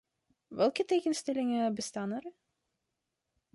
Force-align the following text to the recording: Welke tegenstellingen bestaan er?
Welke 0.47 0.85
tegenstellingen 0.85 1.75
bestaan 1.75 2.11
er? 2.11 2.31